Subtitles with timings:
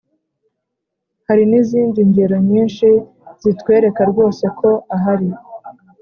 [1.27, 2.87] hari n’izindi ngero nyinshi
[3.41, 5.29] zitwereka rwose ko ahari